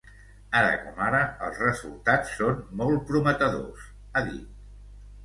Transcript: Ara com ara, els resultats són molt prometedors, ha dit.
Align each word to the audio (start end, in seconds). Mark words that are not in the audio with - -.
Ara 0.59 0.69
com 0.85 1.01
ara, 1.07 1.19
els 1.47 1.59
resultats 1.63 2.31
són 2.37 2.63
molt 2.79 3.05
prometedors, 3.11 3.85
ha 4.15 4.25
dit. 4.31 4.49